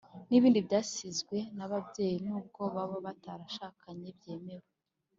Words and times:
n'ibindi 0.29 0.59
byasizwe 0.67 1.37
n'ababyeyi 1.57 2.17
nubwo 2.25 2.61
baba 2.75 2.97
batarashakanye 3.05 4.07
byemewe 4.17 4.67